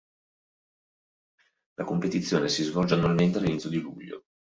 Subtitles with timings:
[1.75, 4.23] La competizione si svolge annualmente all'inizio di luglio.